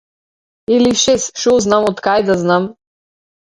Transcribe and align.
Или 0.75 0.93
шес, 1.03 1.27
шо 1.43 1.53
знам, 1.67 1.87
откај 1.93 2.29
да 2.33 2.41
знам. 2.43 2.69